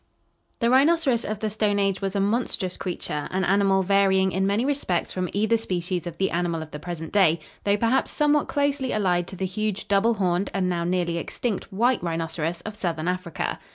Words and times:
The 0.61 0.71
rhinoceros 0.71 1.23
of 1.23 1.41
the 1.41 1.49
Stone 1.51 1.77
Age 1.77 2.01
was 2.01 2.15
a 2.15 2.19
monstrous 2.19 2.75
creature, 2.75 3.27
an 3.29 3.45
animal 3.45 3.83
varying 3.83 4.31
in 4.31 4.47
many 4.47 4.65
respects 4.65 5.11
from 5.13 5.29
either 5.31 5.57
species 5.57 6.07
of 6.07 6.17
the 6.17 6.31
animal 6.31 6.63
of 6.63 6.71
the 6.71 6.79
present 6.79 7.13
day, 7.13 7.39
though 7.65 7.77
perhaps 7.77 8.09
somewhat 8.09 8.47
closely 8.47 8.93
allied 8.93 9.27
to 9.27 9.35
the 9.35 9.45
huge 9.45 9.87
double 9.87 10.15
horned 10.15 10.49
and 10.55 10.67
now 10.67 10.83
nearly 10.83 11.19
extinct 11.19 11.71
white 11.71 12.01
rhinoceros 12.01 12.61
of 12.61 12.75
southern 12.75 13.07
Africa. 13.07 13.59